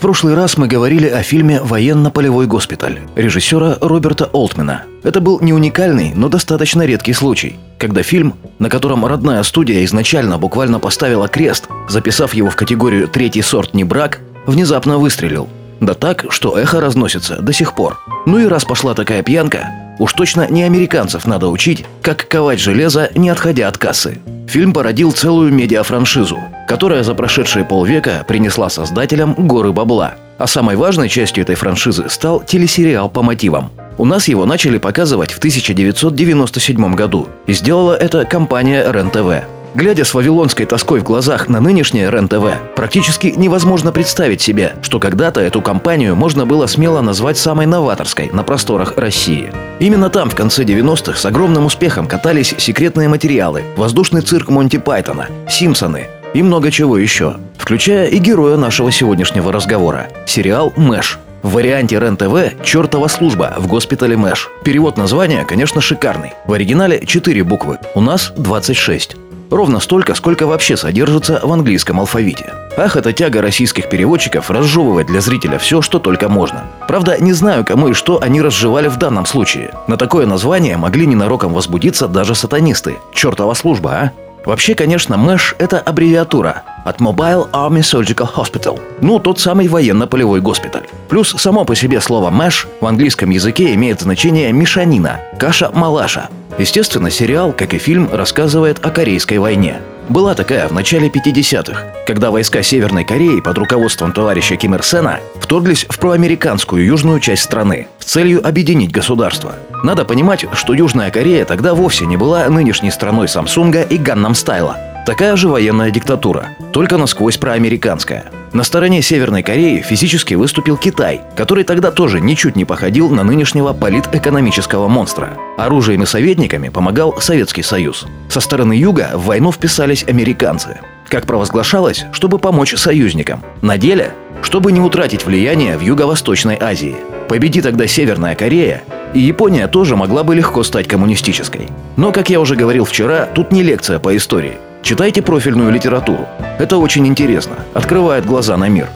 [0.00, 4.84] В прошлый раз мы говорили о фильме «Военно-полевой госпиталь» режиссера Роберта Олтмена.
[5.02, 10.38] Это был не уникальный, но достаточно редкий случай, когда фильм, на котором родная студия изначально
[10.38, 15.50] буквально поставила крест, записав его в категорию «третий сорт не брак», внезапно выстрелил.
[15.80, 17.98] Да так, что эхо разносится до сих пор.
[18.26, 23.10] Ну и раз пошла такая пьянка, уж точно не американцев надо учить, как ковать железо,
[23.14, 24.18] не отходя от кассы.
[24.46, 30.14] Фильм породил целую медиафраншизу, которая за прошедшие полвека принесла создателям горы бабла.
[30.38, 33.70] А самой важной частью этой франшизы стал телесериал по мотивам.
[33.96, 39.59] У нас его начали показывать в 1997 году, и сделала это компания РЕН-ТВ.
[39.74, 45.40] Глядя с вавилонской тоской в глазах на нынешнее РЕН-ТВ, практически невозможно представить себе, что когда-то
[45.40, 49.52] эту компанию можно было смело назвать самой новаторской на просторах России.
[49.78, 55.28] Именно там в конце 90-х с огромным успехом катались секретные материалы, воздушный цирк Монти Пайтона,
[55.48, 61.98] Симпсоны и много чего еще, включая и героя нашего сегодняшнего разговора– сериал «Мэш», в варианте
[61.98, 64.50] РЕН-ТВ «Чертова служба» в госпитале Мэш.
[64.62, 66.34] Перевод названия, конечно, шикарный.
[66.46, 69.29] В оригинале 4 буквы, у нас 26.
[69.50, 72.54] Ровно столько, сколько вообще содержится в английском алфавите.
[72.76, 76.64] Ах, это тяга российских переводчиков разжевывать для зрителя все, что только можно.
[76.86, 79.74] Правда, не знаю, кому и что они разжевали в данном случае.
[79.88, 82.98] На такое название могли ненароком возбудиться даже сатанисты.
[83.12, 84.12] Чертова служба, а?
[84.44, 88.80] Вообще, конечно, МЭШ– это аббревиатура от Mobile Army Surgical Hospital.
[89.00, 90.86] Ну, тот самый военно-полевой госпиталь.
[91.08, 96.28] Плюс само по себе слово «мэш» в английском языке имеет значение «мешанина», «каша-малаша».
[96.58, 99.80] Естественно, сериал, как и фильм, рассказывает о Корейской войне.
[100.10, 105.20] Была такая в начале 50-х, когда войска Северной Кореи под руководством товарища Ким Ир Сена
[105.36, 109.54] вторглись в проамериканскую южную часть страны с целью объединить государство.
[109.84, 114.89] Надо понимать, что Южная Корея тогда вовсе не была нынешней страной Самсунга и Ганнам Стайла.
[115.06, 121.62] Такая же военная диктатура, только насквозь проамериканская– на стороне Северной Кореи физически выступил Китай, который
[121.62, 125.36] тогда тоже ничуть не походил на нынешнего политэкономического монстра.
[125.56, 128.06] Оружием и советниками помогал Советский Союз.
[128.28, 130.80] Со стороны юга в войну вписались американцы.
[131.08, 133.44] Как провозглашалось, чтобы помочь союзникам.
[133.62, 136.96] На деле, чтобы не утратить влияние в Юго-Восточной Азии.
[137.28, 138.82] Победи тогда Северная Корея,
[139.14, 141.68] и Япония тоже могла бы легко стать коммунистической.
[141.96, 146.26] Но, как я уже говорил вчера, тут не лекция по истории– Читайте профильную литературу.
[146.58, 148.88] Это очень интересно, открывает глаза на мир.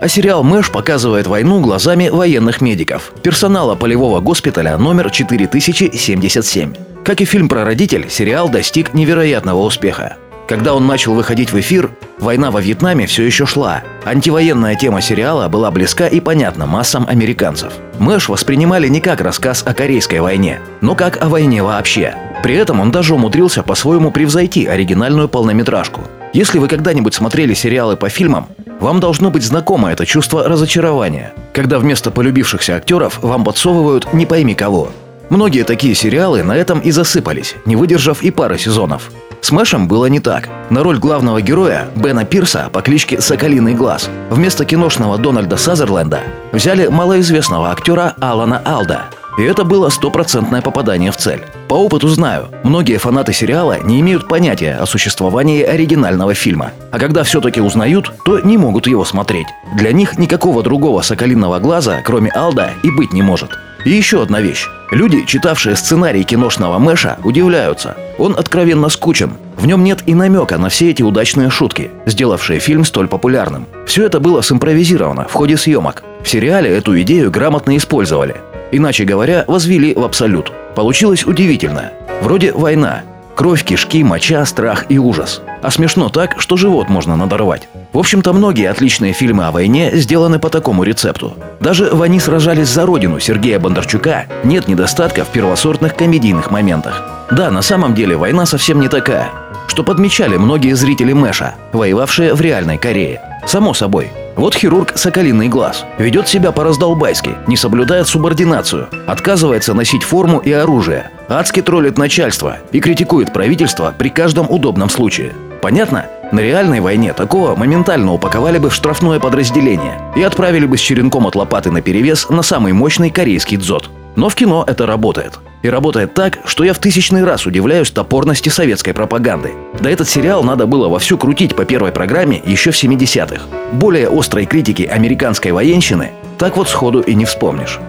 [0.00, 6.74] А сериал «Мэш» показывает войну глазами военных медиков, персонала полевого госпиталя номер 4077.
[7.04, 10.16] Как и фильм про родитель, сериал достиг невероятного успеха.
[10.46, 13.82] Когда он начал выходить в эфир, война во Вьетнаме все еще шла.
[14.04, 17.72] Антивоенная тема сериала была близка и понятна массам американцев.
[17.98, 22.14] Мэш воспринимали не как рассказ о Корейской войне, но как о войне вообще.
[22.44, 26.02] При этом он даже умудрился по-своему превзойти оригинальную полнометражку.
[26.34, 28.48] Если вы когда-нибудь смотрели сериалы по фильмам,
[28.80, 34.54] вам должно быть знакомо это чувство разочарования, когда вместо полюбившихся актеров вам подсовывают не пойми
[34.54, 34.90] кого.
[35.30, 39.10] Многие такие сериалы на этом и засыпались, не выдержав и пары сезонов.
[39.40, 40.50] С Мэшем было не так.
[40.68, 46.20] На роль главного героя, Бена Пирса по кличке Соколиный Глаз, вместо киношного Дональда Сазерленда
[46.52, 49.04] взяли малоизвестного актера Алана Алда–
[49.38, 51.42] и это было стопроцентное попадание в цель.
[51.68, 56.72] По опыту знаю, многие фанаты сериала не имеют понятия о существовании оригинального фильма.
[56.90, 59.46] А когда все-таки узнают, то не могут его смотреть.
[59.76, 63.50] Для них никакого другого соколиного глаза, кроме Алда, и быть не может.
[63.84, 64.66] И еще одна вещь.
[64.90, 67.96] Люди, читавшие сценарий киношного Мэша, удивляются.
[68.18, 69.32] Он откровенно скучен.
[69.56, 73.66] В нем нет и намека на все эти удачные шутки, сделавшие фильм столь популярным.
[73.86, 76.02] Все это было симпровизировано в ходе съемок.
[76.22, 78.36] В сериале эту идею грамотно использовали.
[78.76, 80.50] Иначе говоря, возвели в абсолют.
[80.74, 81.92] Получилось удивительно.
[82.22, 83.02] Вроде война.
[83.36, 85.42] Кровь, кишки, моча, страх и ужас.
[85.62, 87.68] А смешно так, что живот можно надорвать.
[87.92, 91.34] В общем-то, многие отличные фильмы о войне сделаны по такому рецепту.
[91.60, 97.00] Даже в «Они сражались за родину» Сергея Бондарчука нет недостатка в первосортных комедийных моментах.
[97.30, 99.30] Да, на самом деле война совсем не такая,
[99.68, 103.20] что подмечали многие зрители Мэша, воевавшие в реальной Корее.
[103.46, 110.38] Само собой, вот хирург «Соколиный глаз» ведет себя по-раздолбайски, не соблюдает субординацию, отказывается носить форму
[110.38, 115.32] и оружие, адски троллит начальство и критикует правительство при каждом удобном случае.
[115.62, 116.06] Понятно?
[116.32, 121.26] На реальной войне такого моментально упаковали бы в штрафное подразделение и отправили бы с черенком
[121.26, 123.88] от лопаты на перевес на самый мощный корейский дзот.
[124.16, 125.38] Но в кино это работает.
[125.62, 129.52] И работает так, что я в тысячный раз удивляюсь топорности советской пропаганды.
[129.80, 133.42] Да этот сериал надо было вовсю крутить по первой программе еще в 70-х.
[133.72, 137.80] Более острой критики американской военщины так вот сходу и не вспомнишь.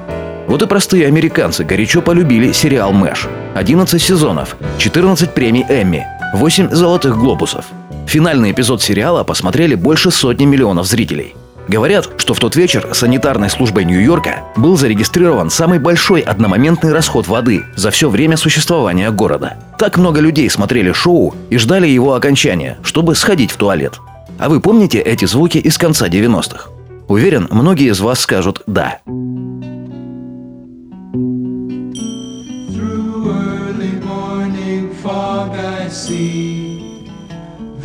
[0.48, 3.28] Вот и простые американцы горячо полюбили сериал «Мэш».
[3.56, 7.66] 11 сезонов, 14 премий Эмми, 8 золотых глобусов.
[8.08, 11.36] Финальный эпизод сериала посмотрели больше сотни миллионов зрителей.
[11.68, 17.66] Говорят, что в тот вечер санитарной службой Нью-Йорка был зарегистрирован самый большой одномоментный расход воды
[17.76, 19.58] за все время существования города.
[19.80, 24.00] Так много людей смотрели шоу и ждали его окончания, чтобы сходить в туалет.
[24.38, 26.70] А вы помните эти звуки из конца 90-х?
[27.08, 29.00] Уверен, многие из вас скажут «да».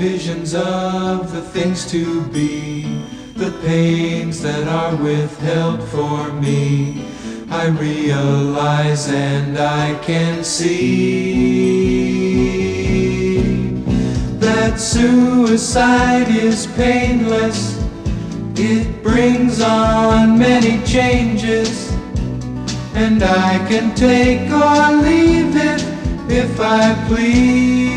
[0.01, 2.87] visions of the things to be,
[3.35, 7.05] the pains that are withheld for me.
[7.51, 11.91] I realize and I can see
[14.39, 17.79] that suicide is painless.
[18.55, 21.91] It brings on many changes,
[22.95, 25.83] and I can take or leave it
[26.31, 27.90] if I please.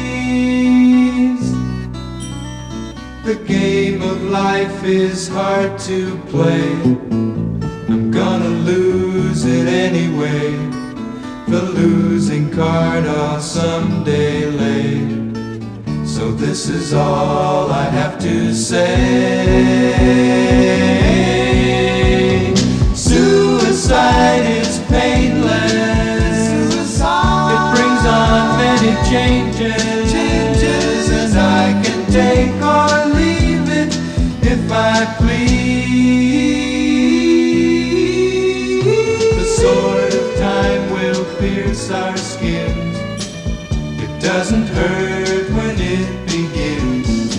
[3.23, 6.73] The game of life is hard to play.
[7.87, 10.51] I'm gonna lose it anyway.
[11.47, 15.07] The losing card I'll someday lay.
[16.05, 19.93] So this is all I have to say.
[41.43, 42.95] Pierce our skins.
[44.01, 47.35] It doesn't hurt when it begins,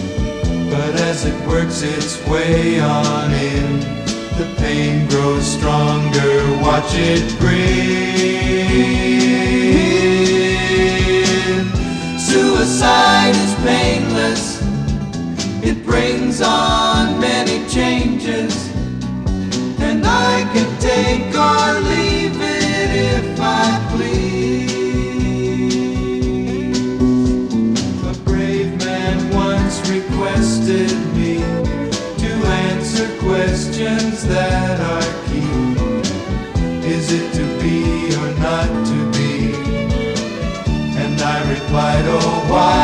[0.69, 3.81] but as it works its way on in,
[4.37, 6.35] the pain grows stronger.
[6.61, 7.95] Watch it grin.
[12.19, 14.61] Suicide is painless,
[15.65, 18.55] it brings on many changes,
[19.81, 22.04] and I can take or leave
[41.55, 42.84] replied, Oh, why